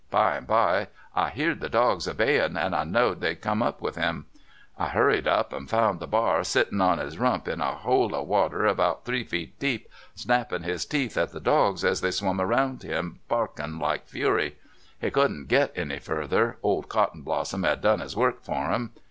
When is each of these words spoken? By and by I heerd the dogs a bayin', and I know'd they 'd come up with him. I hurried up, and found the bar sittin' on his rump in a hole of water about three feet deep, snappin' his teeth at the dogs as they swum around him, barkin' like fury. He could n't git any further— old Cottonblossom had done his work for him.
By 0.09 0.35
and 0.37 0.47
by 0.47 0.87
I 1.15 1.29
heerd 1.29 1.59
the 1.59 1.69
dogs 1.69 2.07
a 2.07 2.15
bayin', 2.15 2.57
and 2.57 2.75
I 2.75 2.83
know'd 2.85 3.21
they 3.21 3.35
'd 3.35 3.41
come 3.41 3.61
up 3.61 3.83
with 3.83 3.97
him. 3.97 4.25
I 4.75 4.87
hurried 4.87 5.27
up, 5.27 5.53
and 5.53 5.69
found 5.69 5.99
the 5.99 6.07
bar 6.07 6.43
sittin' 6.43 6.81
on 6.81 6.97
his 6.97 7.19
rump 7.19 7.47
in 7.47 7.61
a 7.61 7.75
hole 7.75 8.15
of 8.15 8.27
water 8.27 8.65
about 8.65 9.05
three 9.05 9.23
feet 9.23 9.59
deep, 9.59 9.87
snappin' 10.15 10.63
his 10.63 10.87
teeth 10.87 11.17
at 11.19 11.33
the 11.33 11.39
dogs 11.39 11.85
as 11.85 12.01
they 12.01 12.09
swum 12.09 12.41
around 12.41 12.81
him, 12.81 13.19
barkin' 13.29 13.77
like 13.77 14.07
fury. 14.07 14.57
He 14.99 15.11
could 15.11 15.29
n't 15.29 15.47
git 15.49 15.71
any 15.75 15.99
further— 15.99 16.57
old 16.63 16.89
Cottonblossom 16.89 17.61
had 17.63 17.81
done 17.81 17.99
his 17.99 18.15
work 18.17 18.41
for 18.41 18.69
him. 18.71 18.93